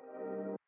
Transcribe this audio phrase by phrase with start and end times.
[0.00, 0.58] Thank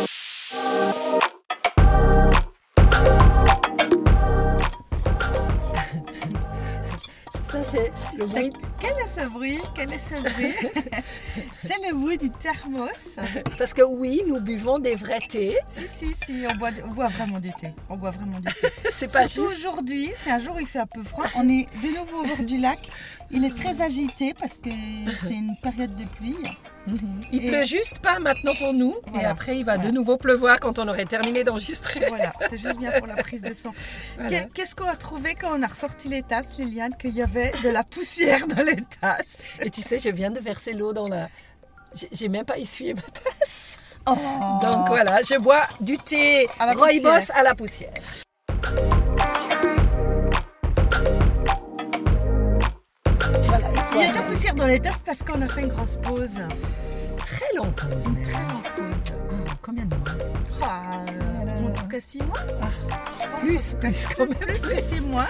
[0.00, 0.07] you.
[7.70, 8.52] C'est le bruit.
[8.80, 10.54] Quel est ce bruit Quel est ce bruit
[11.58, 13.16] C'est le bruit du thermos.
[13.56, 15.56] Parce que oui, nous buvons des vrais thés.
[15.66, 17.68] Si, si, si, on boit, on boit vraiment du thé.
[17.88, 18.68] On boit vraiment du thé.
[18.90, 19.60] C'est pas Surtout juste.
[19.60, 21.26] aujourd'hui, c'est un jour où il fait un peu froid.
[21.36, 22.78] On est de nouveau au bord du lac.
[23.30, 24.70] Il est très agité parce que
[25.18, 26.36] c'est une période de pluie.
[27.30, 28.94] Il Et- pleut juste pas maintenant pour nous.
[29.20, 32.06] Et après, il va de nouveau pleuvoir quand on aurait terminé d'enregistrer.
[32.08, 33.72] Voilà, c'est juste bien pour la prise de son.
[34.18, 34.44] Voilà.
[34.54, 37.68] Qu'est-ce qu'on a trouvé quand on a ressorti les tasses, Liliane Qu'il y avait de
[37.68, 39.48] la poussière dans les tasses?
[39.60, 41.28] Et tu sais, je viens de verser l'eau dans la.
[42.12, 43.98] J'ai- même pas essuyé ma tasse.
[44.06, 44.14] Oh.
[44.62, 47.92] Donc voilà, je bois du thé rooibos à la poussière.
[54.58, 56.36] Dans les tasses parce qu'on a fait une grosse pause.
[57.18, 58.06] Très longue pause.
[58.06, 59.14] Une très longue pause.
[59.30, 60.08] Ah, combien de mois?
[60.62, 61.37] Euh,
[61.88, 62.38] cas six mois?
[63.40, 64.34] Plus, plus quand même.
[64.38, 65.28] Plus que six mois.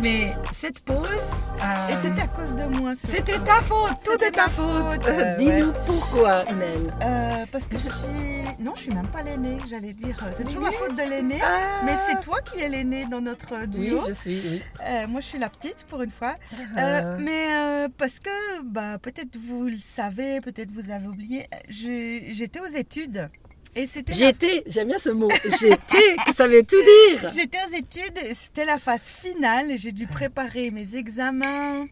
[0.00, 1.50] Mais cette pause.
[1.88, 2.92] Et euh, c'était à cause de moi.
[2.94, 5.06] C'était ta faute, tout est ta faute.
[5.06, 6.92] euh, Dis-nous pourquoi, Nel.
[7.02, 8.64] Euh, parce que je suis.
[8.64, 10.16] Non, je suis même pas l'aînée, j'allais dire.
[10.32, 11.38] C'est toujours la L'aînée faute de l'aîné.
[11.42, 11.82] Ah.
[11.84, 14.00] Mais c'est toi qui es l'aîné dans notre Oui, duo.
[14.06, 14.40] je suis.
[14.80, 15.06] Oui.
[15.08, 16.36] Moi, je suis la petite pour une fois.
[16.76, 17.16] Ah.
[17.18, 23.28] Mais parce que, bah, peut-être vous le savez, peut-être vous avez oublié, j'étais aux études.
[23.76, 25.28] Et c'était la- J'étais, j'aime bien ce mot.
[25.60, 27.30] J'étais, ça veut tout dire.
[27.34, 29.70] J'étais aux études, c'était la phase finale.
[29.70, 31.86] et J'ai dû préparer mes examens.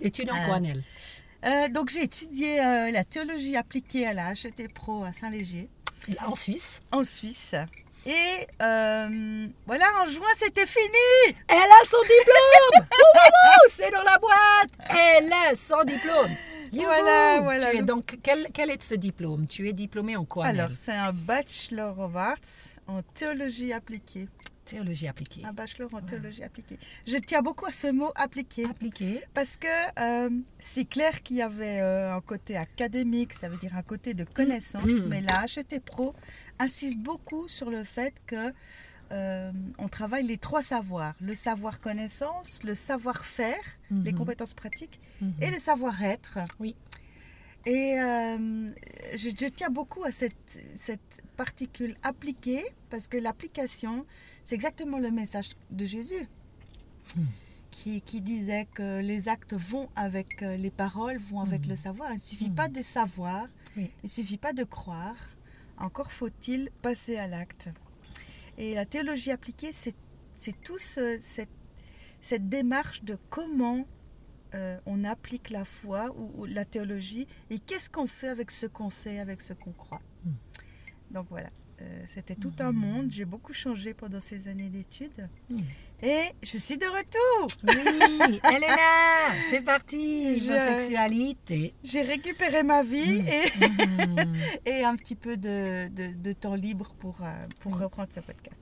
[0.00, 0.82] Études en quoi, Nel?
[1.44, 5.68] Euh, donc, j'ai étudié euh, la théologie appliquée à la HET Pro à Saint-Léger,
[6.26, 6.80] En Suisse?
[6.92, 7.54] en Suisse.
[8.04, 11.36] Et euh, voilà, en juin, c'était fini.
[11.48, 12.86] Elle a son diplôme
[13.68, 16.30] C'est dans la boîte Elle a son diplôme
[16.72, 17.70] Youhou Voilà, voilà.
[17.70, 19.46] Tu es donc, quel, quel est ce diplôme?
[19.46, 24.28] Tu es diplômé en quoi, Alors, c'est un Bachelor of Arts en théologie appliquée.
[24.64, 25.42] Théologie appliquée.
[25.44, 26.78] Un bachelor en théologie appliquée.
[27.04, 28.64] Je tiens beaucoup à ce mot appliqué.
[28.64, 29.66] Appliquée Parce que
[29.98, 30.30] euh,
[30.60, 34.22] c'est clair qu'il y avait euh, un côté académique, ça veut dire un côté de
[34.24, 35.06] connaissance, Mm.
[35.08, 36.14] mais la HET Pro
[36.60, 38.52] insiste beaucoup sur le fait que
[39.12, 44.18] euh, on travaille les trois savoirs le savoir connaissance, le savoir-faire, les Mhm.
[44.18, 45.32] compétences pratiques, Mhm.
[45.42, 46.38] et le savoir-être.
[46.60, 46.74] Oui.
[47.64, 48.70] Et euh,
[49.14, 54.04] je, je tiens beaucoup à cette, cette particule appliquée, parce que l'application,
[54.44, 56.26] c'est exactement le message de Jésus,
[57.16, 57.24] Hmm.
[57.70, 61.70] qui, qui disait que les actes vont avec euh, les paroles, vont avec Hmm.
[61.70, 62.10] le savoir.
[62.12, 62.54] Il ne suffit Hmm.
[62.54, 63.46] pas de savoir,
[63.76, 63.90] Oui.
[64.02, 65.16] il ne suffit pas de croire,
[65.78, 67.68] encore faut-il passer à l'acte.
[68.58, 69.94] Et la théologie appliquée, c'est
[70.62, 71.48] tout ce- cette,
[72.20, 73.86] cette démarche de comment
[74.54, 78.66] euh, on applique la foi ou, ou la théologie et qu'est-ce qu'on fait avec ce
[78.66, 80.02] qu'on sait, avec ce qu'on croit.
[80.24, 80.30] Mm.
[81.12, 81.48] Donc voilà,
[81.80, 83.10] euh, c'était tout un monde.
[83.10, 85.28] J'ai beaucoup changé pendant ces années d'études.
[85.48, 85.58] Mm.
[86.04, 87.48] Et je suis de retour.
[87.62, 91.74] Oui, elle est là C'est parti Je- Homosexualité.
[91.84, 93.28] J'ai récupéré ma vie Mm.
[93.28, 93.42] et,
[94.06, 94.32] Mhm.
[94.66, 98.60] et un petit peu de, de- de temps libre pour, euh, pour reprendre ce podcast.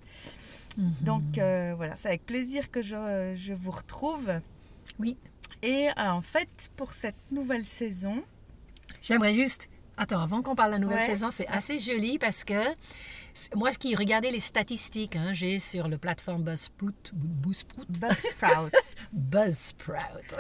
[0.77, 0.93] Mhm.
[1.01, 4.31] Donc euh, voilà, c'est avec plaisir que je, je vous retrouve.
[4.99, 5.17] Oui.
[5.63, 8.23] Et euh, en fait, pour cette nouvelle saison,
[9.03, 9.71] J'aimerais juste.
[9.97, 11.07] Attends, avant qu'on parle de la nouvelle Ouais.
[11.07, 12.55] saison, c'est assez joli parce que
[13.55, 18.71] moi qui regardais les statistiques, hein, j'ai sur le plateforme Buzzsprout, Buzzsprout, Buzzsprout.
[19.13, 20.35] Buzzsprout.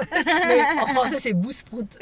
[0.46, 1.98] Mais en français, c'est Buzzsprout.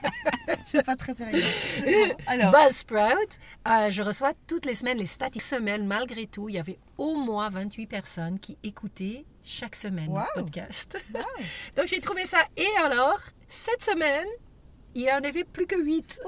[0.66, 1.42] c'est pas très sérieux.
[2.26, 3.38] Alors, Buzzsprout,
[3.68, 5.40] euh, je reçois toutes les semaines les statistiques.
[5.42, 10.22] Semaine, malgré tout, il y avait au moins 28 personnes qui écoutaient chaque semaine Wow.
[10.36, 10.96] le podcast.
[11.14, 11.20] wow.
[11.76, 12.38] Donc j'ai trouvé ça.
[12.56, 14.26] Et alors, cette semaine,
[14.94, 16.20] il y en avait plus que 8.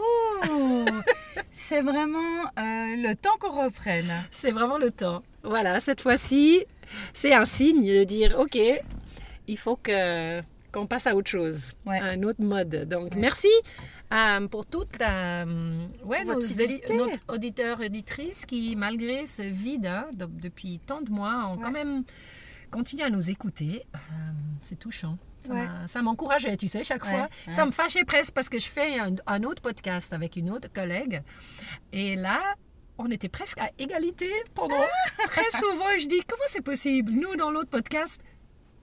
[0.50, 0.84] Ouh,
[1.52, 4.12] c'est vraiment euh, le temps qu'on reprenne.
[4.30, 5.22] C'est vraiment le temps.
[5.42, 6.64] Voilà, cette fois-ci,
[7.12, 8.58] c'est un signe de dire, OK,
[9.48, 10.40] il faut que
[10.72, 11.98] qu'on passe à autre chose, Ouais.
[11.98, 12.88] à un autre mode.
[12.88, 13.48] Donc, merci
[14.10, 20.06] euh, pour toute la, euh, ouais, nos, notre auditeurs auditrices qui, malgré ce vide hein,
[20.14, 22.04] de- depuis tant de mois, ont quand même
[22.70, 23.84] continué à nous écouter.
[23.94, 23.98] Euh,
[24.62, 25.18] c'est touchant.
[25.44, 25.66] Ça Ouais.
[25.66, 27.28] m'a- Ça m'encourageait, tu sais, chaque Ouais, fois.
[27.46, 27.52] ouais.
[27.52, 30.72] Ça me fâchait presque parce que je fais un, un autre podcast avec une autre
[30.72, 31.22] collègue.
[31.92, 32.40] Et là,
[32.98, 35.22] on était presque à égalité pendant Ah!
[35.26, 35.90] très souvent.
[35.90, 37.10] Et je dis, comment c'est possible?
[37.12, 38.20] Nous, dans l'autre podcast,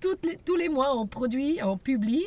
[0.02, 2.26] toutes les- tous les mois, on produit, on publie.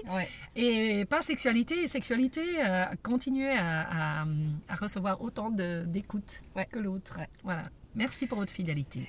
[0.57, 4.25] Et pas sexualité et sexualité euh, continuer à, à-
[4.69, 7.21] à recevoir autant d'écoute que l'autre.
[7.45, 7.65] Voilà.
[7.95, 9.07] Merci pour votre fidélité.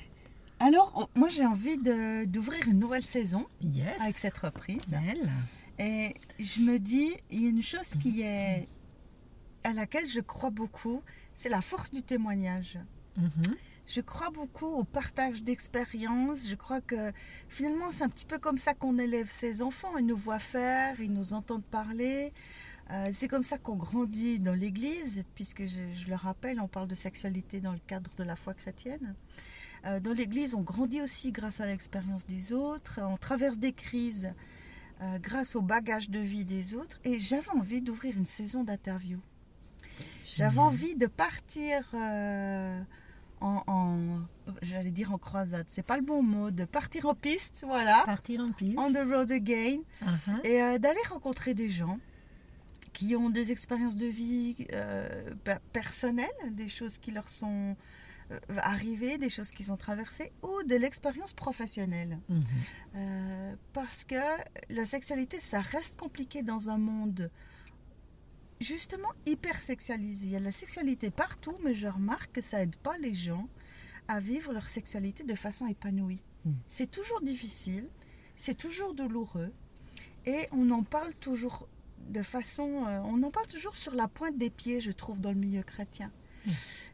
[0.65, 3.99] Alors, on- moi j'ai envie d'ouvrir une nouvelle saison Yes.
[4.01, 4.85] avec cette reprise.
[4.87, 5.29] Belle.
[5.79, 8.67] Et je me dis, il y a une chose qui est
[9.65, 11.01] à laquelle je crois beaucoup,
[11.33, 12.79] c'est la force du témoignage.
[13.17, 13.55] Mhm.
[13.85, 16.47] Je crois beaucoup au partage d'expériences.
[16.47, 17.11] Je crois que
[17.49, 19.97] finalement, c'est un petit peu comme ça qu'on élève ses enfants.
[19.97, 22.31] Ils nous voient faire, ils nous entendent parler.
[22.91, 26.87] Euh, c'est comme ça qu'on grandit dans l'Église, puisque je, je, le rappelle, on parle
[26.87, 29.15] de sexualité dans le cadre de la foi chrétienne.
[29.85, 32.99] Euh, dans l'Église, on grandit aussi grâce à l'expérience des autres.
[33.03, 34.33] On traverse des crises
[35.01, 36.99] euh, grâce au bagage de vie des autres.
[37.03, 39.19] Et j'avais envie d'ouvrir une saison d'interview.
[40.35, 42.81] J'avais envie de partir euh,
[43.41, 44.19] en, en
[44.61, 48.01] j'allais dire en croisade, c'est pas le bon mot, de partir en piste, voilà.
[48.05, 48.77] Partir en piste.
[48.79, 49.79] On the road again.
[50.01, 50.45] Uh -huh.
[50.45, 51.99] Et euh, d'aller rencontrer des gens
[52.93, 55.33] qui ont des expériences de vie euh,
[55.71, 57.75] personnelles, des choses qui leur sont
[58.57, 62.19] arrivées, des choses qu'ils ont traversées, ou de l'expérience professionnelle.
[62.29, 62.41] -hmm.
[62.95, 64.23] euh, parce que
[64.69, 67.29] la sexualité, ça reste compliqué dans un monde
[68.61, 70.27] justement hyper sexualisé.
[70.27, 73.47] Il y a la sexualité partout, mais je remarque que ça aide pas les gens
[74.07, 76.23] à vivre leur sexualité de façon épanouie.
[76.45, 76.51] Mm.
[76.67, 77.87] C'est toujours difficile,
[78.35, 79.51] c'est toujours douloureux,
[80.25, 81.67] et on en parle toujours
[82.09, 85.31] de façon, euh, on en parle toujours sur la pointe des pieds, je trouve, dans
[85.31, 86.11] le milieu chrétien.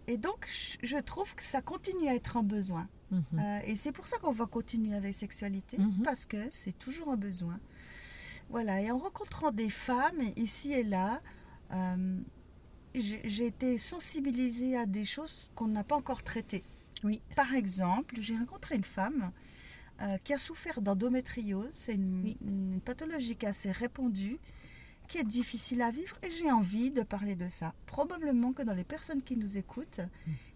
[0.08, 0.48] Et donc,
[0.82, 2.88] je trouve que ça continue à être un besoin.
[3.12, 3.40] Mm -hmm.
[3.40, 6.04] Euh, et c'est pour ça qu'on va continuer avec sexualité, Mhm.
[6.04, 7.58] parce que c'est toujours un besoin.
[8.50, 11.10] Voilà, et en rencontrant des femmes ici et là,
[11.72, 12.18] euh,
[13.04, 16.64] j'ai j'ai été sensibilisée à des choses qu'on n'a pas encore traitées.
[17.08, 17.22] Oui.
[17.42, 19.24] Par exemple, j'ai rencontré une femme
[20.02, 21.72] euh, qui a souffert d'endométriose.
[21.84, 22.38] C'est une, Oui.
[22.52, 24.38] une pathologie qui est assez répandue,
[25.10, 27.74] qui est difficile à vivre, et j'ai envie de parler de ça.
[27.88, 30.00] Probablement que dans les personnes qui nous écoutent,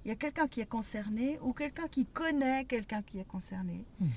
[0.06, 3.84] il y a quelqu'un qui est concerné ou quelqu'un qui connaît quelqu'un qui est concerné.
[4.00, 4.10] Mhm.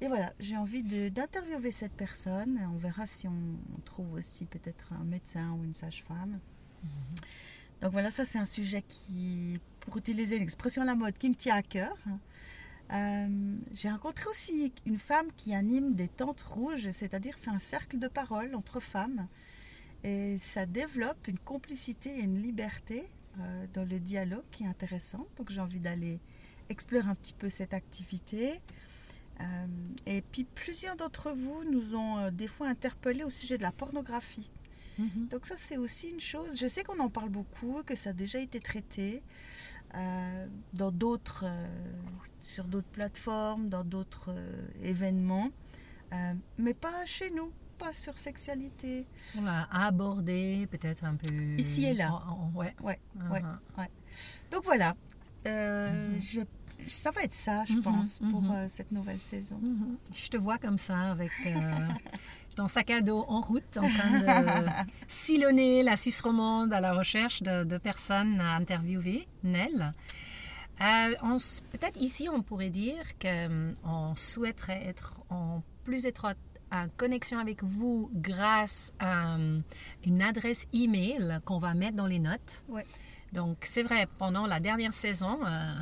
[0.00, 2.60] Et voilà, j'ai envie d'interviewer cette personne.
[2.72, 3.32] On verra si on,
[3.76, 6.38] on trouve aussi peut-être un médecin ou une sage-femme.
[7.80, 11.28] Donc voilà, ça c'est un sujet qui, pour utiliser une expression à la mode, qui
[11.28, 11.96] me tient à cœur.
[12.92, 17.98] Euh, j'ai rencontré aussi une femme qui anime des tentes rouges, c'est-à-dire c'est un cercle
[17.98, 19.28] de parole entre femmes.
[20.04, 23.10] Et ça développe une complicité et une liberté
[23.40, 25.26] euh, dans le dialogue qui est intéressant.
[25.36, 26.20] Donc j'ai envie d'aller
[26.68, 28.60] explorer un petit peu cette activité.
[29.40, 29.66] Euh,
[30.06, 33.70] et puis plusieurs d'entre vous nous ont euh, des fois interpellés au sujet de la
[33.70, 34.50] pornographie.
[34.98, 35.28] Mhm.
[35.30, 38.12] Donc ça c'est aussi une chose, je sais qu'on en parle beaucoup, que ça a
[38.12, 39.22] déjà été traité
[40.74, 41.46] dans d'autres,
[42.40, 44.34] sur d'autres plateformes, dans d'autres
[44.82, 45.50] événements,
[46.58, 49.06] mais pas chez nous, pas sur sexualité.
[49.38, 51.32] On l'a abordé peut-être un peu.
[51.58, 52.12] Ici et là.
[52.12, 52.74] En- en- ouais.
[52.82, 53.30] Ouais, Uh-huh.
[53.78, 53.90] ouais.
[54.50, 54.94] Donc voilà,
[55.46, 56.20] Euh, Mhm.
[56.20, 56.40] je-
[56.92, 58.50] ça va être ça je Mhm, pense pour mhm.
[58.50, 59.60] euh, cette nouvelle saison.
[60.12, 61.50] Je te vois comme ça, avec euh,
[62.56, 64.26] ton sac à dos en route, en train de
[65.08, 69.26] sillonner la Suisse romande à la recherche de, de personnes à interviewer.
[70.80, 76.36] Euh, on s- Peut-être ici, on pourrait dire qu'on souhaiterait être en plus étroite
[76.72, 79.60] en connexion avec vous grâce à euh,
[80.04, 82.62] une adresse email qu'on va mettre dans les notes.
[82.68, 82.86] Ouais.
[83.32, 85.74] Donc c'est vrai, pendant la dernière saison, euh,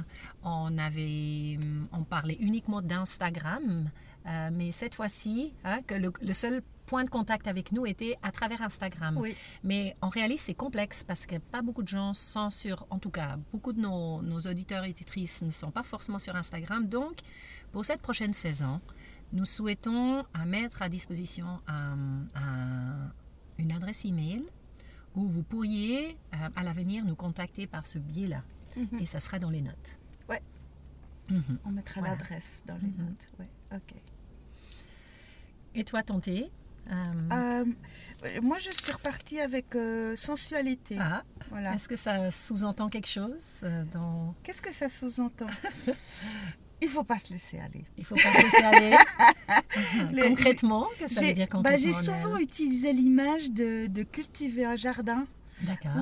[0.43, 1.59] on avait,
[1.93, 3.91] on parlait uniquement d'Instagram,
[4.27, 8.17] euh, mais cette fois-ci, hein, que le, le seul point de contact avec nous était
[8.23, 9.17] à travers Instagram.
[9.19, 9.35] Oui,
[9.65, 13.10] Mais en réalité, c'est complexe parce que pas beaucoup de gens sont sur, en tout
[13.10, 16.87] cas, beaucoup de nos, nos auditeurs et auditrices ne sont pas forcément sur Instagram.
[16.89, 17.17] Donc,
[17.72, 18.81] pour cette prochaine saison,
[19.33, 23.13] nous souhaitons à mettre à disposition euh, un-
[23.59, 24.45] une adresse email
[25.15, 28.43] où vous pourriez euh, à l'avenir nous contacter par ce biais-là.
[28.77, 29.01] Mhm.
[29.01, 29.99] Et ça sera dans les notes.
[30.29, 30.43] Ouais.
[31.31, 31.59] Mhm.
[31.65, 32.15] on mettra Voilà.
[32.17, 33.06] l'adresse dans les Mhm.
[33.06, 33.29] notes.
[33.39, 33.95] Ouais, ok.
[35.75, 36.51] Et toi, Tanté
[36.91, 36.95] euh,
[37.33, 37.65] Euh,
[38.43, 40.97] moi, je suis repartie avec euh, sensualité.
[41.01, 41.75] ah, Voilà.
[41.75, 44.35] Est-ce que ça sous-entend quelque chose euh, dans...
[44.45, 45.47] Qu'est-ce que ça sous-entend?
[46.83, 47.85] Il faut pas se laisser aller.
[47.97, 48.97] Il faut pas se laisser aller
[50.13, 50.87] Les- concrètement.
[50.99, 54.77] Qu'est-ce que ça veut dire bah, concrètement j'ai souvent utilisé l'image de, de cultiver un
[54.77, 55.27] jardin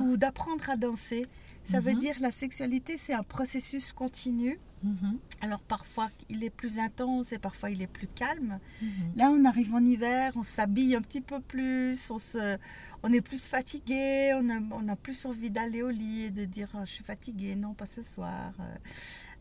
[0.03, 1.27] ou d'apprendre à danser.
[1.69, 1.97] Ça veut Mhm.
[1.97, 4.59] dire la sexualité, c'est un processus continu.
[4.83, 8.59] Mhm, Alors parfois il est plus intense et parfois il est plus calme.
[8.81, 8.89] mhm.
[9.15, 12.57] Là on arrive en hiver, on s'habille un petit peu plus, on, se,
[13.01, 16.45] on est plus fatigué, on a, on a plus envie d'aller au lit et de
[16.45, 18.51] dire Oh, je suis fatigué, non pas ce soir.
[18.59, 18.75] Euh,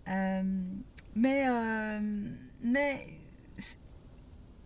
[0.06, 2.00] mais euh,
[2.62, 3.06] mais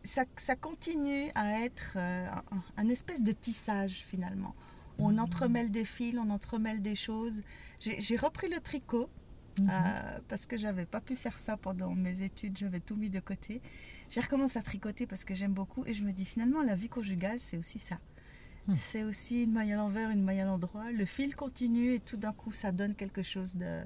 [0.05, 4.55] ça, ça continue à être euh, un, un espèce de tissage finalement.
[4.99, 5.19] On Mhm.
[5.21, 7.43] entremêle des fils, on entremêle des choses.
[7.81, 9.09] J'ai repris le tricot
[9.61, 9.69] Mhm.
[9.71, 13.19] euh, parce que j'avais pas pu faire ça pendant mes études, j'avais tout mis de
[13.21, 13.61] côté.
[14.09, 16.89] J'ai recommencé à tricoter parce que j'aime beaucoup et je me dis finalement la vie
[16.89, 17.99] conjugale c'est aussi ça.
[18.69, 18.77] Mhm.
[18.77, 20.91] C'est aussi une maille à l'envers, une maille à l'endroit.
[20.93, 23.81] Le fil continue et tout d'un coup ça donne quelque chose de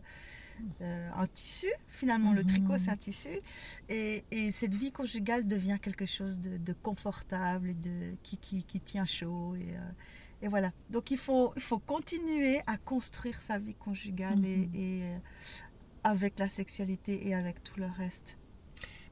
[0.80, 1.66] euh, un tissu.
[1.88, 2.47] Finalement, le Mhm.
[2.47, 3.40] tricot, c'est un tissu.
[3.88, 8.64] Et, et cette vie conjugale devient quelque chose de, de confortable et de, qui, qui,
[8.64, 9.54] qui tient chaud.
[9.56, 9.80] Et, euh,
[10.42, 10.73] et voilà.
[10.90, 14.71] Donc, il faut, il faut continuer à construire sa vie conjugale et, Mhm.
[14.75, 15.18] et, euh,
[16.04, 18.37] avec la sexualité et avec tout le reste.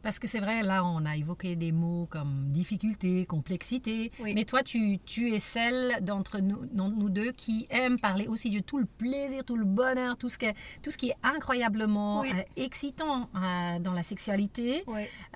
[0.02, 4.10] Parce que c'est vrai, là, on a évoqué des mots comme difficulté, complexité.
[4.20, 4.32] Oui.
[4.34, 8.78] Mais toi, tu, tu es celle d'entre nous, deux qui aime parler aussi de tout
[8.78, 10.46] le plaisir, tout le bonheur, tout ce, que,
[10.82, 12.30] tout ce qui est incroyablement Oui.
[12.34, 14.84] euh, excitant euh, dans la sexualité.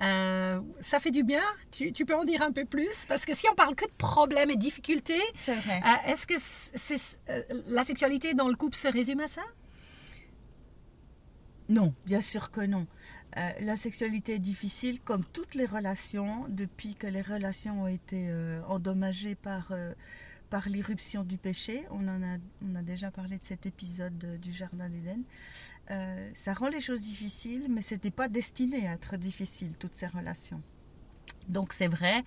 [0.01, 3.05] Euh, ça fait du bien tu, tu peux en dire un peu plus?
[3.07, 5.81] Parce que si on parle que de problèmes et difficultés, C'est vrai.
[6.07, 7.19] est-ce que c'est,
[7.67, 9.41] la sexualité dans le couple se résume à ça?
[11.69, 12.85] Non, bien sûr que non.
[13.37, 18.27] Euh, la sexualité est difficile comme toutes les relations depuis que les relations ont été
[18.29, 19.93] euh, endommagées par, euh,
[20.49, 21.85] par l'irruption du péché.
[21.91, 25.21] On en a, on a déjà parlé de cet épisode de- du Jardin d'Éden.
[26.33, 30.07] Ça rend les choses difficiles, mais ce n'était pas destiné à être difficile, toutes ces
[30.07, 30.61] relations.
[31.47, 32.23] Donc c'est vrai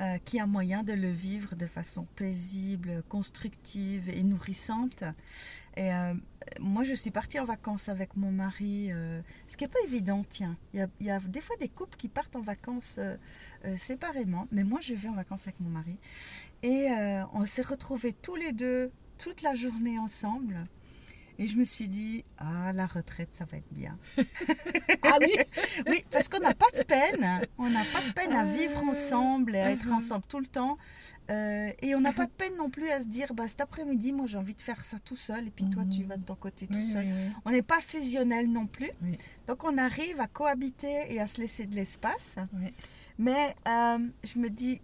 [0.00, 5.04] euh, qu'il y a moyen de le vivre de façon paisible, constructive et nourrissante.
[5.76, 6.14] Et euh,
[6.60, 10.24] moi, je suis partie en vacances avec mon mari, euh, ce qui n'est pas évident,
[10.28, 10.56] tiens.
[10.72, 13.16] Il y, a, il y a des fois des couples qui partent en vacances euh,
[13.76, 15.98] séparément, mais moi, je vais en vacances avec mon mari.
[16.62, 16.88] Et
[17.32, 20.66] on s'est retrouvés tous les deux toute la journée ensemble.
[21.38, 23.98] Et je me suis dit, ah, la retraite, ça va être bien.
[25.02, 25.34] Ah oui
[25.88, 27.40] Oui, parce qu'on n'a pas de peine.
[27.58, 29.94] On n'a pas de peine à vivre ensemble et à être Mhm.
[29.94, 30.78] ensemble tout le temps.
[31.30, 34.12] Euh, et on n'a pas de peine non plus à se dire, bah, cet après-midi,
[34.12, 35.46] moi j'ai envie de faire ça tout seul.
[35.48, 36.06] Et puis toi, tu Mhm.
[36.08, 37.04] vas de ton côté tout Oui, seul.
[37.06, 37.32] oui, oui.
[37.44, 38.90] On n'est pas fusionnel non plus.
[39.48, 42.36] Donc on arrive à cohabiter et à se laisser de l'espace.
[43.18, 44.80] Mais euh, je me dis,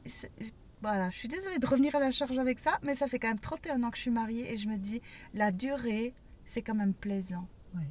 [0.82, 3.28] voilà, je suis désolée de revenir à la charge avec ça, mais ça fait quand
[3.28, 5.00] même 31 ans que je suis mariée et je me dis,
[5.34, 6.14] la durée,
[6.50, 7.46] c'est quand même plaisant.
[7.76, 7.84] Oui.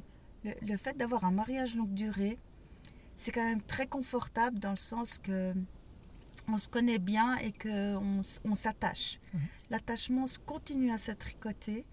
[0.44, 2.38] Le, le fait d'avoir un mariage longue durée,
[3.18, 5.54] c'est quand même très confortable dans le sens que
[6.48, 9.20] on se connaît bien et qu'on on s'attache.
[9.34, 9.40] Mhm.
[9.70, 11.84] L'attachement continue à se tricoter.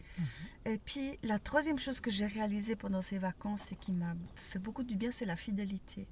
[0.66, 4.58] Et puis, la troisième chose que j'ai réalisée pendant ces vacances et qui m'a fait
[4.58, 6.08] beaucoup du bien, c'est la fidélité.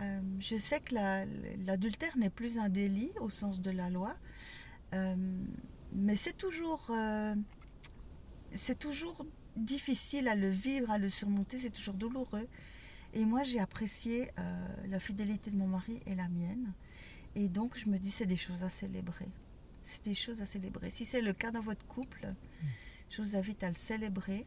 [0.00, 1.24] Euh, je sais que la-
[1.64, 4.14] l'adultère n'est plus un délit au sens de la loi,
[4.92, 5.14] euh,
[5.92, 7.34] mais c'est toujours, euh,
[8.52, 9.24] c'est toujours
[9.56, 12.46] difficile à le vivre, à le surmonter, c'est toujours douloureux.
[13.12, 16.72] Et moi, j'ai apprécié euh, la fidélité de mon mari et la mienne.
[17.36, 19.28] Et donc, je me dis, c'est des choses à célébrer.
[19.84, 20.90] C'est des choses à célébrer.
[20.90, 22.32] Si c'est le cas dans votre couple,
[23.10, 24.44] je vous invite à le célébrer.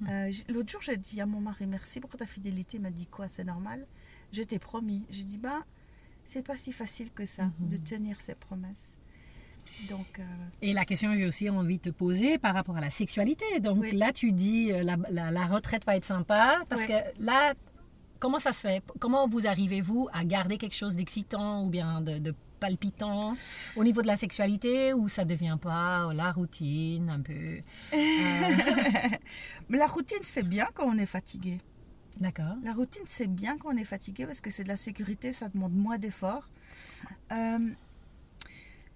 [0.00, 0.06] Mm.
[0.08, 2.76] Euh, L'autre jour, j'ai dit à mon mari, merci pour ta fidélité.
[2.78, 3.86] Il m'a dit quoi, c'est normal?
[4.32, 5.04] Je t'ai promis.
[5.10, 5.64] J'ai dit, bah,
[6.26, 7.68] c'est pas si facile que ça Mhm.
[7.68, 8.95] de tenir ses promesses.
[9.88, 10.22] Donc, euh,
[10.62, 13.44] Et la question que j'ai aussi envie de te poser par rapport à la sexualité.
[13.60, 13.92] Donc Oui.
[13.96, 16.88] là, tu dis euh, la, la- la retraite va être sympa parce Oui.
[16.88, 17.54] que là,
[18.18, 18.82] comment ça se fait?
[18.98, 23.34] Comment vous arrivez-vous à garder quelque chose d'excitant ou bien de, de palpitant
[23.76, 27.60] au niveau de la sexualité ou ça devient pas la routine un peu?
[29.68, 31.58] Mais la routine, c'est bien quand on est fatigué.
[32.18, 32.56] D'accord.
[32.64, 35.48] La routine, c'est bien quand on est fatigué parce que c'est de la sécurité, ça
[35.50, 36.48] demande moins d'efforts.
[37.32, 37.58] Euh,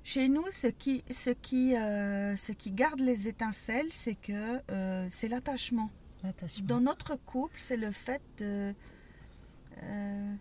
[0.02, 5.06] chez nous, ce qui, ce, qui, euh, ce qui garde les étincelles, c'est que euh,
[5.10, 5.90] c'est l'attachement.
[6.64, 8.74] Dans notre couple, c'est le fait de,
[9.82, 10.34] euh,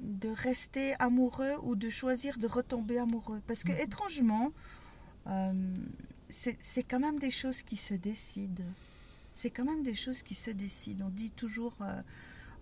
[0.00, 3.40] de rester amoureux ou de choisir de retomber amoureux.
[3.46, 3.78] Parce que, Mhm.
[3.80, 4.52] étrangement,
[6.30, 8.64] c'est c'est quand même des choses qui se décident.
[9.32, 11.06] C'est quand même des choses qui se décident.
[11.06, 11.74] On dit toujours,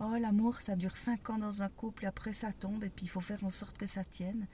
[0.01, 3.07] oh l'amour, ça dure cinq ans dans un couple, et après ça tombe, et puis
[3.07, 4.47] il faut faire en sorte que ça tienne.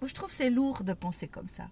[0.00, 1.68] Moi, je trouve que c'est lourd de penser comme ça.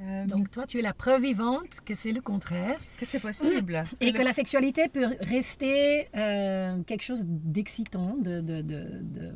[0.00, 3.84] Euh, Donc toi, tu es la preuve vivante que c'est le contraire que c'est possible.
[4.00, 9.34] et Que la sexualité peut rester euh, quelque chose d'excitant, de, de- de- de-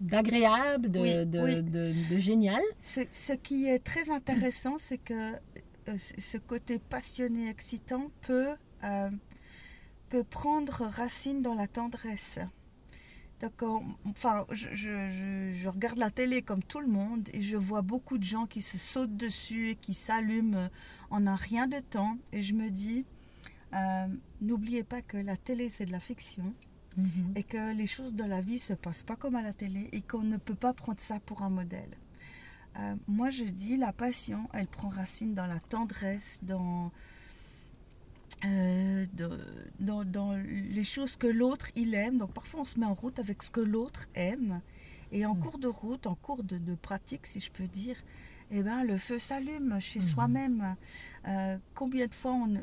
[0.00, 1.62] d'agréable, de, Oui, de- oui.
[1.62, 2.60] de- de génial.
[2.80, 8.48] Ce, ce qui est très intéressant, c'est que euh, ce côté passionné, excitant peut,
[8.84, 9.10] euh,
[10.10, 12.38] peut prendre racine dans la tendresse.
[13.40, 17.40] Donc, on- enfin, je, je- je- je regarde la télé comme tout le monde et
[17.40, 20.68] je vois beaucoup de gens qui se sautent dessus et qui s'allument
[21.08, 22.18] en un rien de temps.
[22.32, 23.06] Et je me dis,
[23.72, 24.06] euh,
[24.42, 26.52] n'oubliez pas que la télé, c'est de la fiction
[27.34, 30.02] et que les choses de la vie se passent pas comme à la télé et
[30.02, 31.96] qu'on ne peut pas prendre ça pour un modèle.
[32.78, 36.90] Euh, moi, je dis, la passion, elle prend racine dans la tendresse, dans,
[38.44, 39.06] euh,
[39.78, 42.18] dans, dans les choses que l'autre il aime.
[42.18, 44.60] Donc parfois on se met en route avec ce que l'autre aime.
[45.12, 45.40] Et en Mm.
[45.40, 47.96] cours de route, en cours de, de pratique, si je peux dire,
[48.52, 50.04] eh ben, le feu s'allume chez Mhm.
[50.04, 50.76] soi-même.
[51.26, 52.54] Euh, combien de fois on,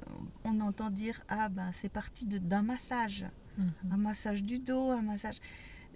[0.46, 3.26] on entend dire Ah ben c'est parti d'un massage,
[3.58, 3.72] Mhm.
[3.92, 5.40] un massage du dos, un massage.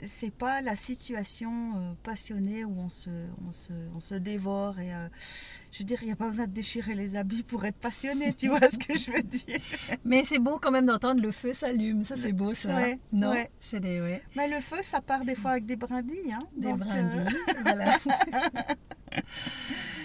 [0.06, 3.10] C'est pas la situation euh, passionnée où on se,
[3.48, 5.08] on se, on se dévore et euh,
[5.72, 8.34] je veux dire, il n'y a pas besoin de déchirer les habits pour être passionné,
[8.34, 9.60] tu vois ce que je veux dire
[10.06, 12.04] Mais c'est beau quand même d'entendre le feu s'allume.
[12.04, 12.76] Ça, c'est beau, ça.
[12.76, 13.50] Ouais, non ouais.
[13.60, 16.34] C'est des, ouais, Mais le feu, ça part des fois avec des brindilles.
[16.34, 17.38] Hein, des donc, euh, brindilles.
[17.64, 17.98] voilà.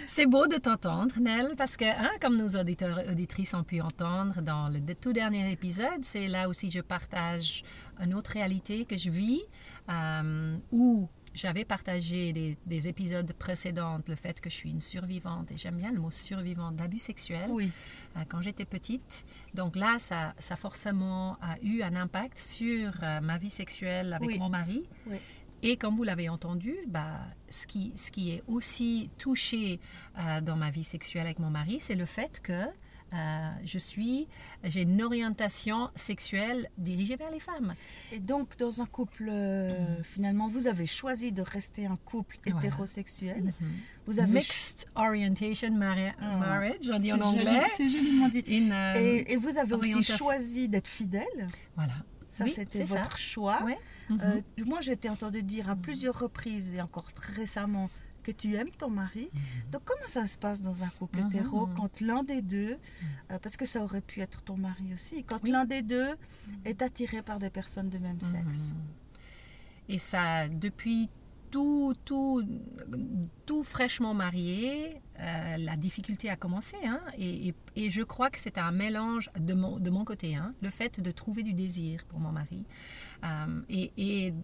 [0.08, 3.80] C'est beau de t'entendre, Nell, parce que, hein, comme nos auditeurs et auditrices ont pu
[3.80, 7.64] entendre dans le tout dernier épisode, c'est là aussi je partage
[8.00, 9.42] une autre réalité que je vis,
[9.88, 15.52] euh, où j'avais partagé des, des épisodes précédents le fait que je suis une survivante,
[15.52, 17.70] et j'aime bien le mot survivante d'abus sexuels oui,
[18.16, 19.24] euh, quand j'étais petite.
[19.54, 24.28] Donc là, ça, ça forcément a eu un impact sur euh, ma vie sexuelle avec
[24.28, 24.38] Oui.
[24.38, 24.88] mon mari.
[25.06, 25.16] Oui.
[25.62, 29.80] Et comme vous l'avez entendu, bah, ce, qui, ce qui est aussi touché
[30.18, 32.62] euh, dans ma vie sexuelle avec mon mari, c'est le fait que
[33.12, 34.26] euh, je suis,
[34.64, 37.74] j'ai une orientation sexuelle dirigée vers les femmes.
[38.12, 42.58] Et donc, dans un couple, euh, finalement, vous avez choisi de rester un couple Voilà.
[42.58, 43.52] hétérosexuel.
[44.06, 46.36] Vous avez Mixed Orientation Ah.
[46.38, 47.62] Marriage, on dit C'est en anglais.
[47.76, 48.44] C'est joliment dit.
[48.48, 51.48] Euh, Et, et vous avez aussi choisi d'être fidèle.
[51.76, 51.94] voilà.
[52.28, 52.98] Ça, Oui, c'était ça.
[53.02, 53.62] votre choix.
[53.64, 53.78] Ouais.
[54.10, 54.20] Mhm.
[54.22, 57.88] Euh, moi, j'ai été entendu dire à plusieurs reprises et encore très récemment
[58.26, 59.28] que tu aimes ton mari.
[59.72, 61.26] Donc, comment ça se passe dans un couple Mhm.
[61.26, 62.76] hétéro quand l'un des deux,
[63.30, 65.50] euh, parce que ça aurait pu être ton mari aussi, quand Oui.
[65.52, 66.10] l'un des deux
[66.64, 68.72] est attiré par des personnes de même sexe?
[68.74, 68.82] Mhm.
[69.88, 71.08] Et ça, depuis
[71.52, 72.42] tout, tout,
[73.46, 76.76] tout fraîchement marié, euh, la difficulté a commencé.
[76.84, 80.34] hein, et, et- et je crois que c'est un mélange de mon, de mon côté.
[80.34, 82.66] hein, le fait de trouver du désir pour mon mari.
[83.24, 84.34] Euh, et, et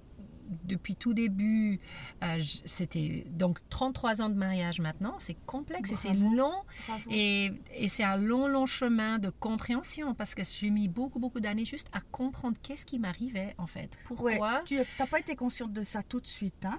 [0.65, 1.81] depuis tout début,
[2.23, 5.15] euh, c'était donc 33 ans de mariage maintenant.
[5.19, 6.53] C'est complexe et c'est long.
[6.87, 7.03] Bravo.
[7.11, 11.41] Et, et c'est un long, long chemin de compréhension parce que j'ai mis beaucoup, beaucoup
[11.41, 13.97] d'années juste à comprendre qu'est-ce qui m'arrivait en fait.
[14.11, 16.65] Ouais, Pourquoi tu n'as pas été consciente de ça tout de suite.
[16.65, 16.79] Hein?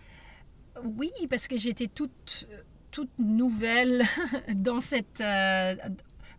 [0.84, 2.48] Oui, parce que j'étais toute,
[2.92, 4.04] toute nouvelle
[4.56, 5.22] dans cette...
[5.22, 5.76] euh,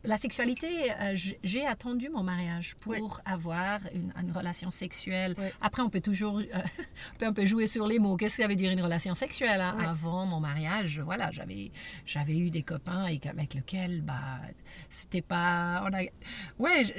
[0.04, 0.66] la sexualité,
[1.00, 3.00] euh, j'ai attendu mon mariage pour Oui.
[3.24, 5.34] avoir une, une relation sexuelle.
[5.38, 5.46] Oui.
[5.60, 6.44] Après, on peut toujours euh,
[7.14, 8.16] on peut un peu jouer sur les mots.
[8.16, 9.74] Qu'est-ce que ça veut dire une relation sexuelle hein?
[9.78, 9.84] Oui.
[9.86, 11.70] Avant mon mariage, voilà, j'avais
[12.06, 14.40] j'avais eu des copains et avec lesquels bah
[14.88, 15.82] c'était pas.
[15.86, 16.02] On a,
[16.58, 16.94] ouais,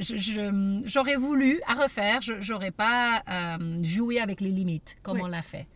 [0.85, 2.19] j'aurais voulu à refaire.
[2.21, 5.67] J'aurais pas euh, joué avec les limites comme on l'a fait.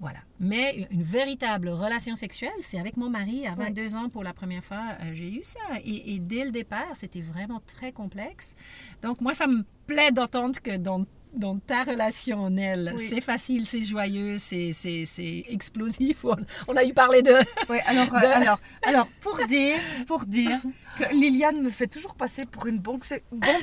[0.00, 0.18] Voilà.
[0.40, 3.46] Mais une véritable relation sexuelle, c'est avec mon mari.
[3.46, 3.66] À Ouais.
[3.66, 5.58] 22 ans, pour la première fois, euh, j'ai eu ça.
[5.84, 8.54] Et, et dès le départ, c'était vraiment très complexe.
[9.02, 13.06] Donc, moi, ça me plaît d'entendre que dans, dans ta relation, Nell, Oui.
[13.08, 16.24] c'est facile, c'est joyeux, c'est, c'est, c'est explosif.
[16.24, 16.36] On,
[16.68, 17.32] on a eu parlé de...
[17.68, 20.60] Ouais, alors, euh, De- alors, alors, pour dire, pour dire
[20.98, 23.02] que Liliane me fait toujours passer pour une bombe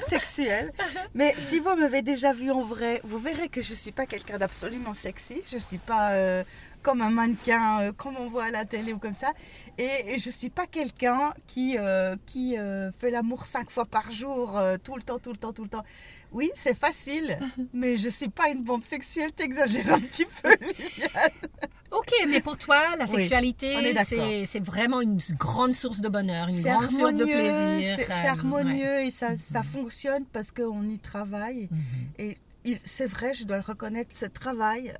[0.05, 0.71] sexuelle,
[1.13, 4.05] mais si vous m'avez déjà vue en vrai, vous verrez que je ne suis pas
[4.05, 5.41] quelqu'un d'absolument sexy.
[5.49, 6.43] Je ne suis pas euh,
[6.81, 9.33] comme un mannequin, euh, comme on voit à la télé ou comme ça.
[9.77, 13.85] Et, et je ne suis pas quelqu'un qui, euh, qui euh, fait l'amour cinq fois
[13.85, 15.83] par jour, tout le temps, tout le temps, tout le temps.
[16.31, 17.37] Oui, c'est facile,
[17.73, 19.31] mais je ne suis pas une bombe sexuelle.
[19.31, 20.55] T'exagères un petit peu.
[21.91, 24.05] Ok, mais pour toi, la Oui, sexualité, d'accord.
[24.45, 27.97] c'est, vraiment une grande source de bonheur, une grande source de plaisir.
[27.97, 29.07] c'est- harmonieux ouais.
[29.07, 31.67] et ça, ça fonctionne parce qu'on y travaille.
[31.69, 31.79] Mhm.
[32.19, 32.37] Et
[32.85, 34.93] c'est vrai, je dois le reconnaître, ce travail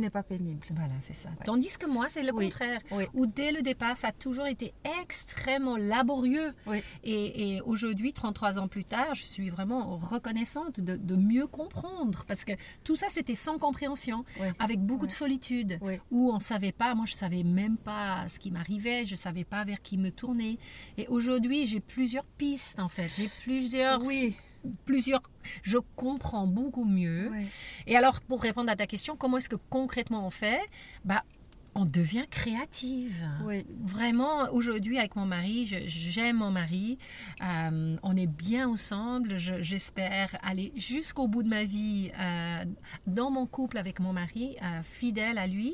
[0.00, 0.66] n'est pas pénible.
[0.74, 1.28] Voilà, c'est ça.
[1.44, 2.80] Tandis que moi, c'est le Oui, contraire.
[2.92, 3.04] oui.
[3.14, 6.50] Où dès le départ, ça a toujours été extrêmement laborieux.
[6.66, 6.82] Oui.
[7.04, 12.24] Et, et aujourd'hui, 33 ans plus tard, je suis vraiment reconnaissante de, de mieux comprendre.
[12.26, 12.52] Parce que
[12.84, 14.24] tout ça, c'était sans compréhension,
[14.58, 15.78] avec beaucoup de solitude,
[16.10, 19.12] où on ne savait pas, moi je ne savais même pas ce qui m'arrivait, je
[19.12, 20.58] ne savais pas vers qui me tourner.
[20.96, 23.10] Et aujourd'hui, j'ai plusieurs pistes en fait.
[23.16, 24.36] J'ai plusieurs, Oui,
[24.84, 25.22] plusieurs...
[25.62, 27.30] Je comprends beaucoup mieux.
[27.86, 30.60] Et alors, pour répondre à ta question, comment est-ce que concrètement on fait?
[31.04, 31.22] Bah,
[31.74, 33.26] On devient créative.
[33.46, 33.64] Oui.
[33.80, 36.98] Vraiment, aujourd'hui, avec mon mari, j'aime mon mari.
[37.42, 39.38] Euh, on est bien ensemble.
[39.38, 42.64] Je- J'espère aller jusqu'au bout de ma vie euh,
[43.06, 45.72] dans mon couple avec mon mari, euh, fidèle à lui.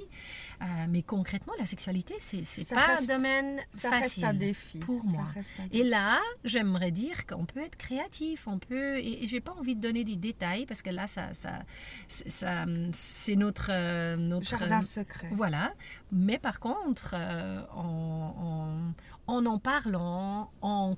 [0.61, 2.43] Euh, mais concrètement, la sexualité, c'est
[2.75, 4.25] pas reste- un domaine Ça facile.
[4.25, 4.79] reste un défi.
[4.81, 5.25] pour Ça moi.
[5.33, 8.99] reste un Et là, j'aimerais dire qu'on peut être créatif, on peut.
[8.99, 11.61] Et, et j'ai pas envie de donner des détails parce que là, ça, ça,
[12.09, 15.29] c'est- ça, c'est notre, euh, notre Jardin secret.
[15.31, 15.73] Voilà.
[16.11, 18.93] Mais par contre, euh, en,
[19.29, 20.97] en, en en parlant, en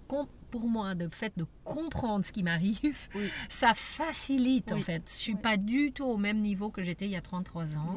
[0.51, 3.29] pour moi, le fait de comprendre ce qui m'arrive, Oui.
[3.49, 4.83] ça facilite en Oui.
[4.83, 5.03] fait.
[5.09, 5.41] Je suis Oui.
[5.41, 7.97] pas du tout au même niveau que j'étais il y a 33 ans.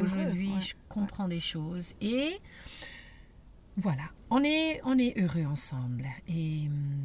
[0.00, 2.38] Aujourd'hui, je comprends des choses et
[3.80, 6.04] voilà, on est, on est heureux ensemble.
[6.26, 6.62] Et,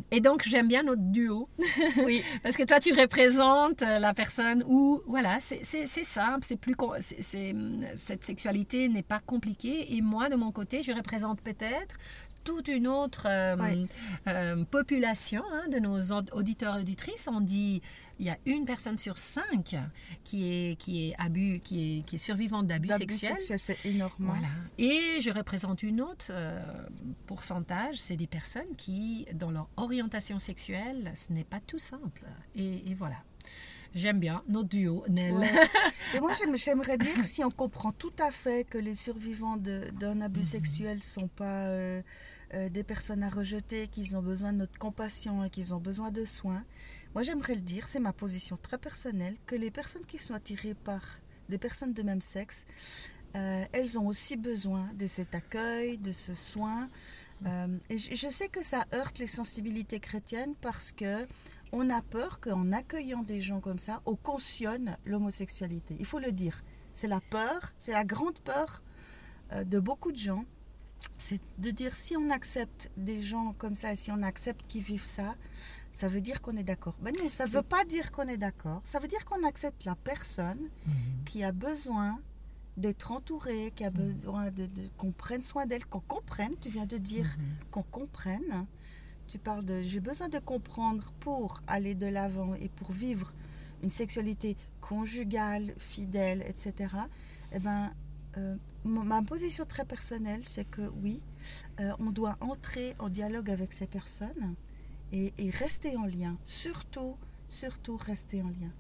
[0.09, 1.47] et donc, j'aime bien notre duo.
[2.03, 6.73] Oui, Parce que toi, tu représentes euh, la personne où, voilà, c'est simple, c'est plus,
[7.95, 9.93] cette sexualité n'est pas compliquée.
[9.95, 11.95] Et moi, de mon côté, je représente peut-être
[12.43, 13.85] toute une autre euh, Ouais.
[14.27, 17.27] euh, population hein, de nos aud- auditeurs et auditrices.
[17.31, 17.81] On dit,
[18.19, 19.75] il y a une personne sur cinq
[20.23, 23.31] qui est, qui est, abus, qui est, qui est survivante d'abus sexuels.
[23.33, 24.13] sexuel, c'est énorme.
[24.19, 24.47] Voilà.
[24.77, 26.61] Et je représente une autre euh,
[27.27, 32.23] pourcentage, c'est des personnes qui, dans leur orientation sexuelle, ce n'est pas tout simple.
[32.55, 33.17] Et, et voilà.
[33.95, 35.33] J'aime bien notre duo, Nel.
[35.35, 35.47] Ouais.
[36.15, 40.21] Et moi, j'aime- j'aimerais dire, si on comprend tout à fait que les survivants d'un
[40.21, 40.45] abus Mhm.
[40.45, 42.01] sexuel ne sont pas euh,
[42.55, 46.11] euh, des personnes à rejeter, qu'ils ont besoin de notre compassion et qu'ils ont besoin
[46.11, 46.63] de soins,
[47.13, 50.73] moi, j'aimerais le dire, c'est ma position très personnelle, que les personnes qui sont attirées
[50.73, 51.01] par
[51.49, 52.65] des personnes de même sexe,
[53.35, 56.89] euh, elles ont aussi besoin de cet accueil, de ce soin.
[57.45, 61.27] Euh, et je, je sais que ça heurte les sensibilités chrétiennes parce que
[61.75, 65.95] on a peur qu'en accueillant des gens comme ça, on cautionne l'homosexualité.
[65.99, 66.63] Il faut le dire.
[66.93, 68.81] C'est la peur, c'est la grande peur
[69.51, 70.45] euh, de beaucoup de gens.
[71.17, 74.83] C'est de dire si on accepte des gens comme ça et si on accepte qu'ils
[74.83, 75.35] vivent ça,
[75.91, 76.95] ça veut dire qu'on est d'accord.
[77.01, 78.81] Ben non, ça ne veut pas dire qu'on est d'accord.
[78.83, 80.69] Ça veut dire qu'on accepte la personne
[81.25, 82.19] qui a besoin
[82.77, 86.53] d'être entourée, qui a besoin de, de- qu'on prenne soin d'elle, qu'on comprenne.
[86.61, 87.45] Tu viens de dire Mhm.
[87.71, 88.65] qu'on comprenne.
[89.33, 93.33] Tu parles de j'ai besoin de comprendre pour aller de l'avant et pour vivre
[93.81, 96.93] une sexualité conjugale, fidèle, etc.
[97.51, 97.91] Eh ben,
[98.37, 101.19] euh, ma position très personnelle, c'est que oui,
[101.79, 104.53] euh, on doit entrer en dialogue avec ces personnes
[105.11, 106.37] et rester en lien.
[106.45, 107.17] Surtout,
[107.47, 108.71] surtout rester en lien.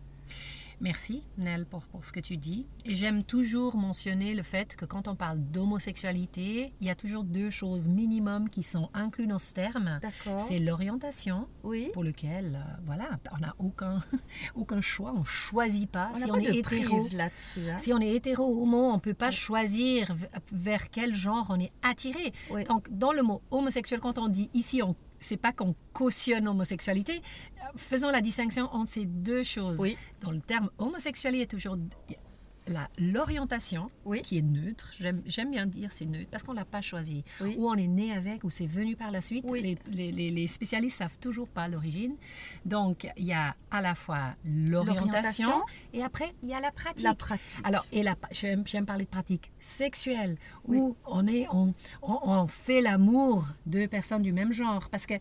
[0.83, 2.67] Merci, Nel, pour, pour ce que tu dis.
[2.83, 7.23] Et j'aime toujours mentionner le fait que quand on parle d'homosexualité, il y a toujours
[7.23, 9.99] deux choses minimum qui sont incluses dans ce terme.
[10.01, 11.89] D'accord C'est l'orientation, Oui.
[11.93, 14.03] pour lequel, euh, voilà, on n'a aucun,
[14.55, 16.11] aucun choix, on choisit pas.
[16.15, 17.69] On si on pas est de hétéro, prise là-dessus.
[17.69, 17.79] hein.
[17.79, 20.13] Si on est hétéro ou homo, on ne peut pas choisir
[20.51, 22.33] vers quel genre on est attiré.
[22.51, 22.65] Oui.
[22.65, 27.13] Donc, dans le mot homosexuel, quand on dit ici, on c'est pas qu'on cautionne l'homosexualité,
[27.17, 29.79] euh, faisons la distinction entre ces deux choses.
[29.79, 29.97] Oui.
[30.21, 31.77] Dans le terme homosexuel, il y a toujours
[32.97, 34.21] l'orientation Oui.
[34.21, 34.91] qui est neutre.
[35.25, 37.23] J'aime bien dire c'est neutre parce qu'on l'a pas choisi.
[37.41, 37.55] Oui.
[37.57, 39.45] Ou on est né avec, ou c'est venu par la suite.
[39.47, 39.61] Oui.
[39.61, 42.15] Les, les- les- les spécialistes savent toujours pas l'origine.
[42.65, 45.61] Donc, il y a à la fois l'orientation
[45.93, 47.03] et après, il y a la pratique.
[47.03, 47.59] La pratique.
[47.63, 53.45] Alors, et j'aime parler de pratique sexuelle, où on, est, on, on, on fait l'amour
[53.65, 54.89] de personnes du même genre.
[54.89, 55.15] Parce que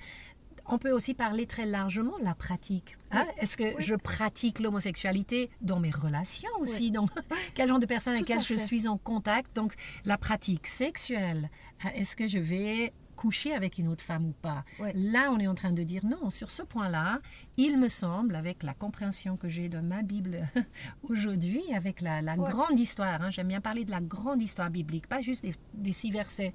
[0.72, 2.96] on peut aussi parler très largement de la pratique.
[3.10, 3.26] hein?
[3.38, 3.84] Est-ce que Oui.
[3.84, 6.90] je pratique l'homosexualité dans mes relations aussi?
[6.90, 7.06] Dans
[7.54, 9.54] Quel genre de personnes avec lesquelles je suis en contact?
[9.54, 11.50] Donc, la pratique sexuelle.
[11.84, 14.64] hein, Est-ce que je vais coucher avec une autre femme ou pas.
[14.94, 16.28] Là, on est en train de dire non.
[16.30, 17.20] Sur ce point-là,
[17.56, 20.48] il me semble, avec la compréhension que j'ai de ma Bible
[21.04, 22.50] aujourd'hui, avec la, la Ouais.
[22.50, 25.92] grande histoire, hein, j'aime bien parler de la grande histoire biblique, pas juste des, des
[25.92, 26.52] six versets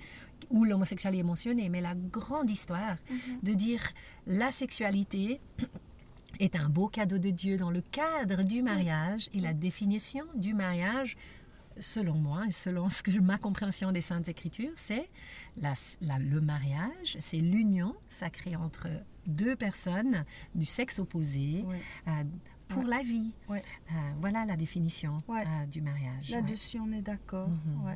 [0.50, 2.98] où l'homosexualité est mentionnée, mais la grande histoire
[3.44, 3.82] de dire
[4.26, 5.40] la sexualité
[6.42, 10.54] est un beau cadeau de Dieu dans le cadre du mariage et la définition du
[10.54, 11.16] mariage
[11.80, 15.10] selon moi et selon ce que ma compréhension des Saintes Écritures, c'est
[15.58, 18.88] la- la- le mariage, c'est l'union sacrée entre
[19.26, 20.24] deux personnes
[20.56, 21.76] du sexe opposé Oui.
[22.08, 22.24] euh,
[22.70, 23.34] pour la vie.
[23.50, 23.62] Ouais.
[23.92, 25.42] Euh, voilà la définition Ouais.
[25.46, 26.30] euh, du mariage.
[26.30, 27.50] Là-dessus, on est d'accord.
[27.50, 27.96] Mhm.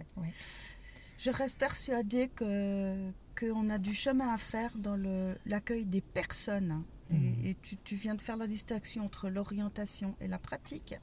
[1.17, 4.97] Je reste persuadée que qu'on a du chemin à faire dans
[5.45, 6.83] l'accueil des personnes.
[7.09, 7.45] Et- Mhm.
[7.45, 10.95] Et, tu, tu viens de faire la distinction entre l'orientation et la pratique.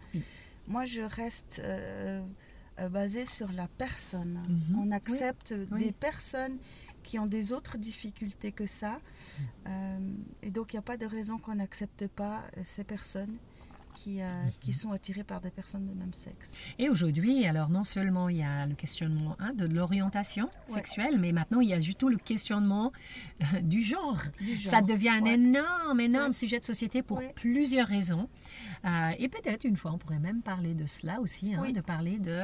[0.67, 2.23] Moi, je reste euh,
[2.81, 4.41] euh, basée sur la personne.
[4.49, 4.79] Mhm.
[4.81, 5.85] On accepte Oui.
[5.87, 6.59] des personnes
[7.03, 9.01] qui ont des autres difficultés que ça.
[9.67, 9.99] Euh,
[10.43, 13.37] et donc, il n'y a pas de raison qu'on n'accepte pas euh, ces personnes
[13.99, 14.27] qui, euh,
[14.61, 16.55] qui sont attirées par des personnes de même sexe.
[16.79, 20.75] Et aujourd'hui, alors non seulement il y a le questionnement hein, de l'orientation Ouais.
[20.75, 22.93] sexuelle, mais maintenant il y a surtout le questionnement
[23.55, 24.19] euh, du genre.
[24.41, 25.35] Du Ça devient un Ouais.
[25.35, 26.33] énorme, énorme Ouais.
[26.33, 28.29] sujet de société pour plusieurs raisons.
[28.85, 31.73] Euh, et peut-être une fois, on pourrait même parler de cela aussi, hein, Oui.
[31.73, 32.43] de parler de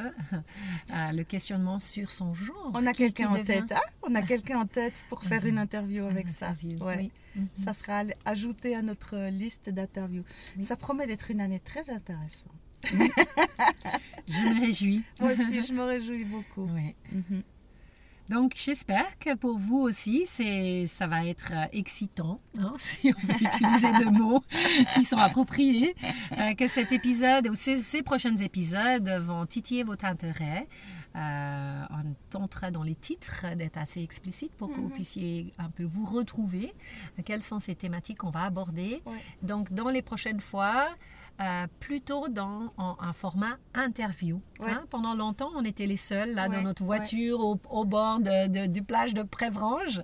[0.90, 2.72] le questionnement sur son genre.
[2.74, 5.58] On a quelqu'un en devient tête, hein On a quelqu'un en tête pour faire une
[5.58, 6.48] interview un avec ça.
[6.48, 7.10] interview, Ouais.
[7.36, 7.48] Mhm.
[7.64, 10.24] Ça sera ajouté à notre liste d'interviews.
[10.56, 10.64] Oui.
[10.64, 12.52] Ça promet d'être une année très intéressante.
[14.28, 15.02] Je me réjouis.
[15.20, 16.68] Moi aussi, je me réjouis beaucoup.
[17.12, 17.42] Mhm.
[18.30, 23.34] Donc j'espère que pour vous aussi, ça va être euh, excitant, hein, si on veut
[23.38, 24.42] utiliser de mots
[24.94, 25.94] qui sont appropriés,
[26.38, 30.66] euh, que cet épisode ou ces, ces prochains épisodes vont titiller votre intérêt.
[31.16, 35.84] Euh, on tentera dans les titres d'être assez explicite pour que vous puissiez un peu
[35.84, 36.74] vous retrouver.
[37.24, 39.00] Quelles sont ces thématiques qu'on va aborder?
[39.06, 39.12] Ouais.
[39.42, 40.88] Donc dans les prochaines fois,
[41.40, 44.40] euh, plutôt dans en- un format interview.
[44.60, 44.70] Ouais.
[44.72, 44.84] hein.
[44.90, 46.96] Pendant longtemps, on était les seuls là Ouais, dans notre ouais.
[46.98, 50.02] voiture au, au bord de, de- du plage de Prévrange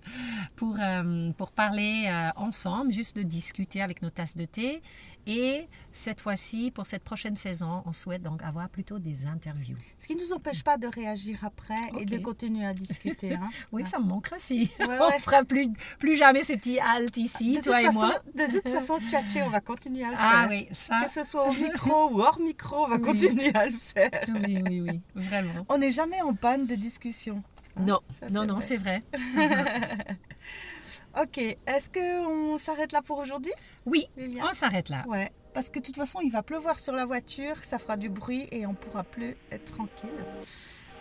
[0.56, 4.80] pour, euh, pour parler euh, ensemble, juste de discuter avec nos tasses de thé.
[5.26, 9.76] Et cette fois-ci, pour cette prochaine saison, on souhaite donc avoir plutôt des interviews.
[9.98, 13.34] Ce qui ne nous empêche pas de réagir après et de continuer à discuter.
[13.34, 13.48] hein.
[13.72, 13.88] Oui, Ouais.
[13.88, 15.20] ça me manquera si Ouais, on ouais.
[15.20, 18.14] fera plus, plus jamais ces petits haltes ici, de, toi et façon, moi.
[18.34, 20.48] de toute façon, tchatcher, on va continuer à le Ah faire.
[20.50, 23.02] oui, ça, Que ce soit au micro ou hors micro, on va Oui.
[23.02, 24.10] continuer à le faire.
[24.28, 25.66] oui, oui, oui, vraiment.
[25.68, 27.42] On n'est jamais en panne de discussion.
[27.76, 27.82] hein.
[27.86, 29.02] Non, Ça, non, non, c'est vrai.
[31.20, 33.52] Ok, est-ce qu'on s'arrête là pour aujourd'hui?
[33.86, 34.08] Oui,
[34.42, 35.04] on s'arrête là.
[35.06, 38.08] Ouais, parce que de toute façon, il va pleuvoir sur la voiture, ça fera du
[38.08, 40.10] bruit et on pourra plus être tranquille.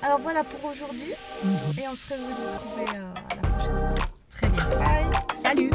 [0.01, 1.13] Alors voilà pour aujourd'hui
[1.43, 1.79] mhm.
[1.79, 4.07] et on se réjouit de vous retrouver euh, à la prochaine fois.
[4.29, 4.69] Très bien.
[4.77, 5.35] Bye.
[5.35, 5.71] Salut.